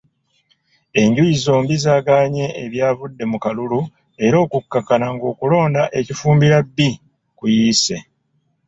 [1.01, 3.79] Enjuyi zombi zaagaanye ebyavudde mu kalulu
[4.25, 6.77] era okukkakkana ng'okulonda e Kifumbira B
[7.37, 7.97] kuyiise.